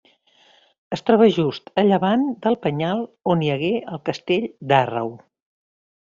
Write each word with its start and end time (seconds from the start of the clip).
Es 0.95 1.01
troba 1.09 1.25
just 1.33 1.67
a 1.81 1.83
llevant 1.89 2.23
del 2.45 2.57
penyal 2.63 3.03
on 3.33 3.43
hi 3.47 3.51
hagué 3.57 3.69
el 3.97 4.01
Castell 4.09 4.47
d'Àrreu. 4.73 5.13